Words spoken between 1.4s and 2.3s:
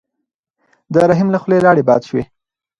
خولې لاړې باد شوې.